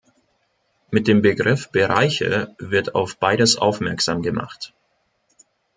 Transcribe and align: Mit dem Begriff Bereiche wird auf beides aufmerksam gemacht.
Mit 0.89 1.07
dem 1.07 1.21
Begriff 1.21 1.69
Bereiche 1.69 2.55
wird 2.57 2.95
auf 2.95 3.19
beides 3.19 3.57
aufmerksam 3.57 4.23
gemacht. 4.23 4.73